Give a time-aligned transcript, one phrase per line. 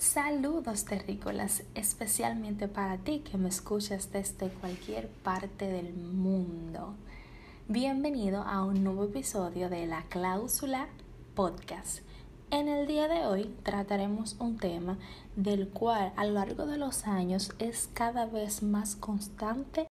[0.00, 6.94] Saludos terrícolas, especialmente para ti que me escuchas desde cualquier parte del mundo.
[7.68, 10.88] Bienvenido a un nuevo episodio de La Cláusula
[11.34, 11.98] Podcast.
[12.50, 14.96] En el día de hoy trataremos un tema
[15.36, 19.86] del cual a lo largo de los años es cada vez más constante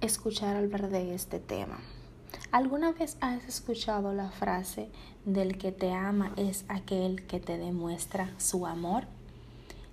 [0.00, 1.80] escuchar hablar de este tema.
[2.50, 4.88] ¿Alguna vez has escuchado la frase
[5.26, 9.19] del que te ama es aquel que te demuestra su amor?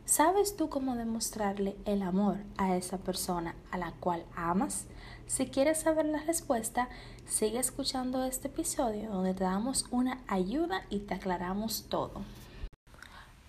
[0.07, 4.85] ¿Sabes tú cómo demostrarle el amor a esa persona a la cual amas?
[5.27, 6.87] Si quieres saber la respuesta,
[7.27, 12.21] sigue escuchando este episodio donde te damos una ayuda y te aclaramos todo.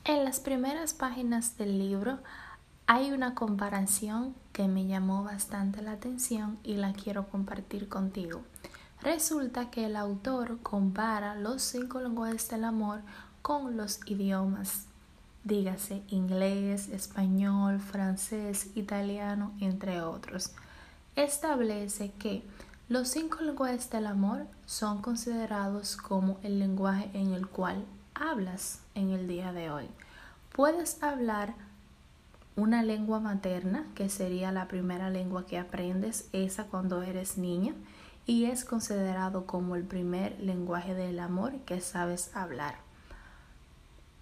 [0.05, 2.19] En las primeras páginas del libro
[2.89, 8.43] hay una comparación que me llamó bastante la atención y la quiero compartir contigo.
[9.01, 13.03] Resulta que el autor compara los cinco lenguajes del amor
[13.43, 14.88] con los idiomas,
[15.45, 20.53] dígase inglés, español, francés, italiano, entre otros.
[21.17, 22.43] Establece que
[22.89, 29.11] los cinco lenguajes del amor son considerados como el lenguaje en el cual hablas en
[29.11, 29.89] el día de hoy.
[30.53, 31.55] Puedes hablar
[32.57, 37.75] una lengua materna, que sería la primera lengua que aprendes, esa cuando eres niña
[38.27, 42.88] y es considerado como el primer lenguaje del amor que sabes hablar.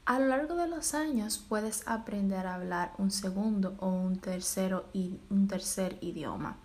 [0.06, 4.86] A lo largo de los años puedes aprender a hablar un segundo o un tercero
[5.30, 6.56] un tercer idioma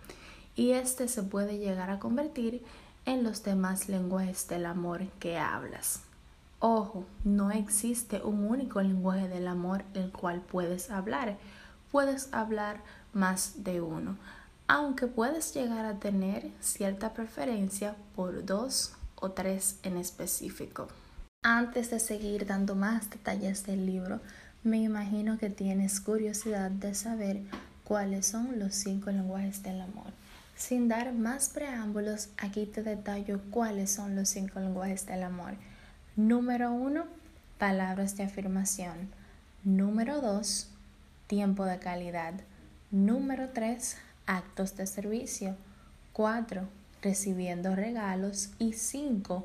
[0.54, 2.64] y este se puede llegar a convertir
[3.04, 6.02] en los demás lenguajes del amor que hablas.
[6.60, 11.36] Ojo, no existe un único lenguaje del amor el cual puedes hablar.
[11.90, 12.80] Puedes hablar
[13.12, 14.16] más de uno
[14.68, 20.88] aunque puedes llegar a tener cierta preferencia por dos o tres en específico.
[21.44, 24.20] Antes de seguir dando más detalles del libro,
[24.62, 27.40] me imagino que tienes curiosidad de saber
[27.82, 30.12] cuáles son los cinco lenguajes del amor.
[30.54, 35.54] Sin dar más preámbulos, aquí te detallo cuáles son los cinco lenguajes del amor.
[36.14, 37.06] Número uno,
[37.58, 39.10] palabras de afirmación.
[39.64, 40.68] Número dos,
[41.26, 42.34] tiempo de calidad.
[42.92, 45.56] Número tres, actos de servicio.
[46.12, 46.68] 4.
[47.02, 48.50] Recibiendo regalos.
[48.58, 49.44] Y 5.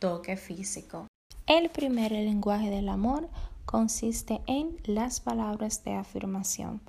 [0.00, 1.06] Toque físico.
[1.46, 3.28] El primer lenguaje del amor
[3.66, 6.80] consiste en las palabras de afirmación.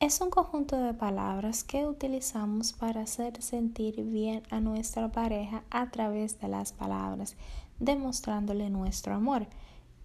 [0.00, 5.88] Es un conjunto de palabras que utilizamos para hacer sentir bien a nuestra pareja a
[5.92, 7.36] través de las palabras,
[7.78, 9.46] demostrándole nuestro amor.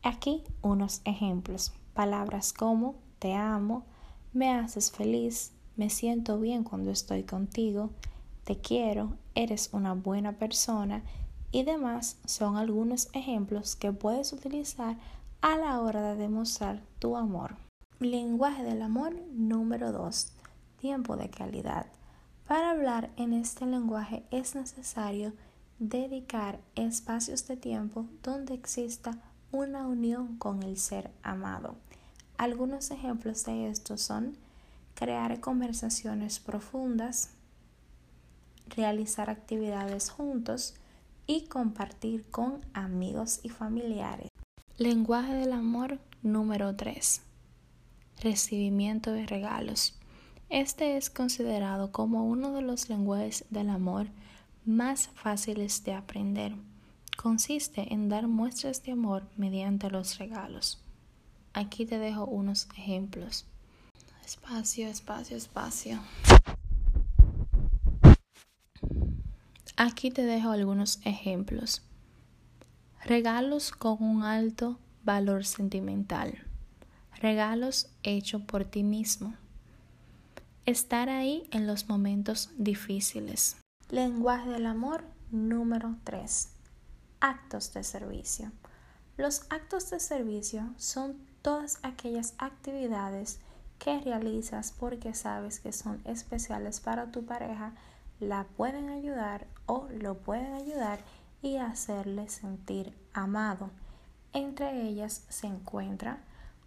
[0.03, 1.74] Aquí unos ejemplos.
[1.96, 3.84] Palabras como te amo,
[4.31, 7.90] me haces feliz, me siento bien cuando estoy contigo,
[8.44, 11.02] te quiero, eres una buena persona
[11.51, 14.97] y demás son algunos ejemplos que puedes utilizar
[15.41, 17.56] a la hora de demostrar tu amor.
[18.00, 20.34] Lenguaje del amor número 2.
[20.79, 21.88] Tiempo de calidad.
[22.47, 25.34] Para hablar en este lenguaje es necesario
[25.79, 29.18] dedicar espacios de tiempo donde exista
[29.51, 31.75] una unión con el ser amado.
[32.38, 34.38] Algunos ejemplos de esto son
[34.95, 37.31] crear conversaciones profundas,
[38.68, 40.75] realizar actividades juntos
[41.28, 44.30] y compartir con amigos y familiares.
[44.78, 47.22] Lenguaje del amor número 3.
[48.22, 49.96] Recibimiento de regalos.
[50.50, 54.08] Este es considerado como uno de los lenguajes del amor
[54.66, 56.56] más fáciles de aprender.
[57.18, 60.81] Consiste en dar muestras de amor mediante los regalos.
[61.54, 63.46] Aquí te dejo unos ejemplos.
[64.26, 66.00] Espacio, espacio, espacio.
[69.84, 71.81] Aquí te dejo algunos ejemplos.
[73.03, 76.38] Regalos con un alto valor sentimental.
[77.19, 79.34] Regalos hechos por ti mismo.
[80.68, 83.58] Estar ahí en los momentos difíciles.
[83.90, 86.50] Lenguaje del amor número 3.
[87.19, 88.52] Actos de servicio.
[89.18, 93.39] Los actos de servicio son todas aquellas actividades
[93.80, 97.74] que realizas porque sabes que son especiales para tu pareja,
[98.21, 101.00] la pueden ayudar o lo pueden ayudar
[101.41, 103.71] y hacerle sentir amado.
[104.31, 106.19] Entre ellas se encuentra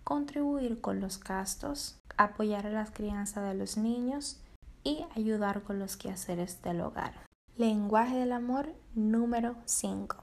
[0.02, 4.40] contribuir con los gastos, apoyar a la crianza de los niños
[4.82, 7.14] y ayudar con los quehaceres del hogar.
[7.56, 10.16] Lenguaje del amor número 5.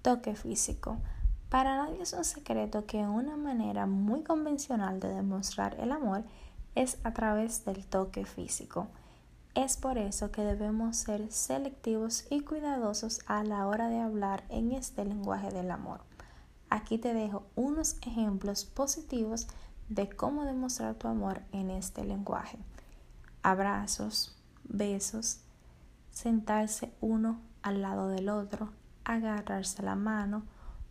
[0.00, 0.96] Toque físico.
[1.50, 6.24] Para nadie es un secreto que una manera muy convencional de demostrar el amor
[6.74, 8.88] es a través del toque físico.
[9.56, 14.70] Es por eso que debemos ser selectivos y cuidadosos a la hora de hablar en
[14.70, 16.02] este lenguaje del amor.
[16.68, 19.48] Aquí te dejo unos ejemplos positivos
[19.88, 22.58] de cómo demostrar tu amor en este lenguaje.
[23.42, 25.38] Abrazos, besos,
[26.10, 28.74] sentarse uno al lado del otro,
[29.04, 30.42] agarrarse la mano,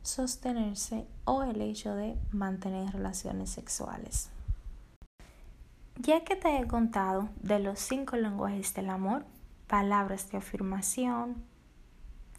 [0.01, 4.31] sostenerse o el hecho de mantener relaciones sexuales.
[5.97, 9.25] Ya que te he contado de los cinco lenguajes del amor,
[9.67, 11.43] palabras de afirmación,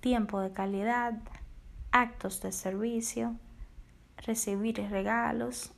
[0.01, 1.15] tiempo de calidad,
[1.91, 3.35] actos de servicio,
[4.19, 5.73] recibir regalos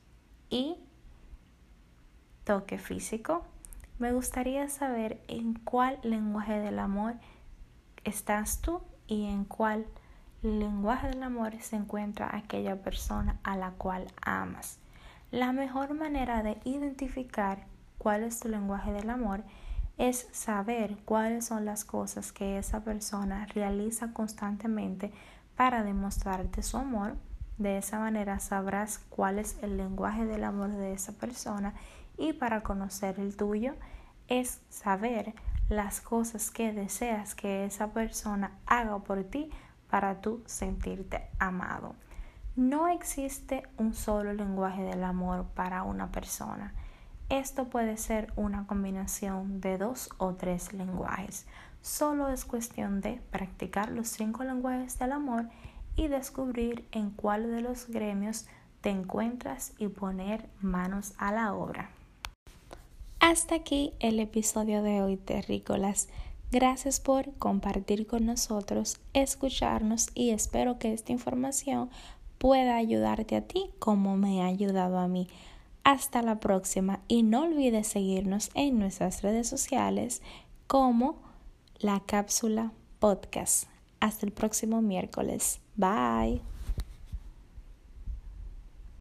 [0.50, 0.76] y
[2.44, 3.44] toque físico,
[4.00, 7.14] me gustaría saber en cuál lenguaje del amor
[8.04, 9.86] estás tú y en cuál
[10.42, 14.78] lenguaje del amor se encuentra aquella persona a la cual amas.
[15.30, 17.66] La mejor manera de identificar
[17.98, 19.44] cuál es tu lenguaje del amor
[19.98, 25.12] es saber cuáles son las cosas que esa persona realiza constantemente
[25.54, 27.16] para demostrarte su amor.
[27.58, 31.74] De esa manera sabrás cuál es el lenguaje del amor de esa persona
[32.16, 33.74] y para conocer el tuyo
[34.28, 35.34] es saber
[35.69, 39.50] las cosas que deseas que esa persona haga por ti
[39.90, 41.94] para tú sentirte amado.
[42.58, 46.75] No existe un solo lenguaje del amor para una persona.
[47.28, 51.46] Esto puede ser una combinación de dos o tres lenguajes.
[51.82, 55.49] Solo es cuestión de practicar los cinco lenguajes del amor
[55.94, 58.46] y descubrir en cuál de los gremios
[58.81, 61.90] te encuentras y poner manos a la obra.
[63.20, 66.08] Hasta aquí el episodio de hoy, terrícolas.
[66.50, 71.90] Gracias por compartir con nosotros, escucharnos y espero que esta información
[72.38, 75.29] pueda ayudarte a ti como me ha ayudado a mí.
[75.85, 80.23] Hasta la próxima y no olvides seguirnos en nuestras redes sociales
[80.67, 81.17] como
[81.79, 83.69] la cápsula podcast.
[84.00, 85.61] Hasta el próximo miércoles.
[85.76, 86.57] Bye.